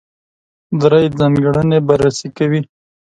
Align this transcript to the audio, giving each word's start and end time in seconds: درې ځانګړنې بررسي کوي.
درې 0.81 1.03
ځانګړنې 1.19 1.79
بررسي 1.87 2.27
کوي. 2.37 2.61